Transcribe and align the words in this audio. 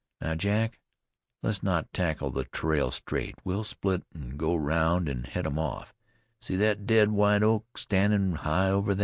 Now, 0.19 0.33
Jack, 0.33 0.79
let's 1.43 1.61
not 1.61 1.93
tackle 1.93 2.31
the 2.31 2.45
trail 2.45 2.89
straight. 2.89 3.35
We'll 3.43 3.63
split, 3.63 4.03
an' 4.15 4.31
go 4.35 4.55
round 4.55 5.05
to 5.05 5.13
head 5.29 5.45
'em 5.45 5.59
off. 5.59 5.93
See 6.39 6.57
thet 6.57 6.87
dead 6.87 7.11
white 7.11 7.43
oak 7.43 7.77
standin' 7.77 8.37
high 8.37 8.69
over 8.71 8.95
thar?" 8.95 8.99